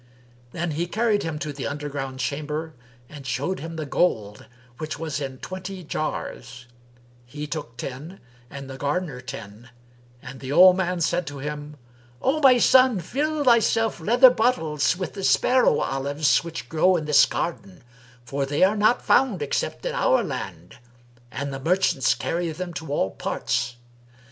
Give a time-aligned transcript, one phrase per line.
[0.51, 2.73] Then he carried him to the underground chamber
[3.07, 4.47] and showed him the gold,
[4.79, 6.65] which was in twenty jars:
[7.23, 8.19] he took ten
[8.49, 9.69] and the gardener ten,
[10.19, 11.77] and the old man said to him,
[12.19, 17.27] "O my son, fill thyself leather bottles[FN#331] with the sparrow olives[FN#332] which grow in this
[17.27, 17.83] garden,
[18.25, 20.77] for they are not found except in our land;
[21.31, 23.75] and the merchants carry them to all parts.